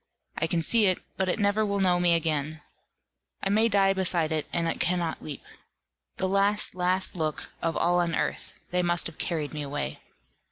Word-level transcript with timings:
I 0.35 0.47
can 0.47 0.63
see 0.63 0.87
it, 0.87 0.97
but 1.15 1.29
it 1.29 1.37
never 1.37 1.63
will 1.63 1.79
know 1.79 1.99
me 1.99 2.15
again; 2.15 2.63
I 3.43 3.49
may 3.49 3.69
die 3.69 3.93
beside 3.93 4.31
it, 4.31 4.47
and 4.51 4.67
it 4.67 4.79
cannot 4.79 5.21
weep. 5.21 5.43
The 6.17 6.27
last 6.27 6.73
last 6.73 7.15
look 7.15 7.51
of 7.61 7.77
all 7.77 7.99
on 7.99 8.15
earth 8.15 8.55
they 8.71 8.81
must 8.81 9.05
have 9.05 9.19
carried 9.19 9.53
me 9.53 9.61
away. 9.61 9.99